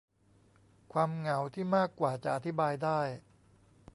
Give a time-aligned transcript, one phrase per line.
[0.93, 2.99] ความเหงาที่มากกว่าจะอธิบายได้